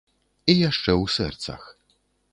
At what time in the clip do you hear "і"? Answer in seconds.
0.53-0.55